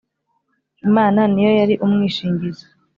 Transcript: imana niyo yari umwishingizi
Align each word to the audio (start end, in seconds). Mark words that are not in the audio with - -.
imana 0.87 1.19
niyo 1.31 1.51
yari 1.59 1.75
umwishingizi 1.85 2.65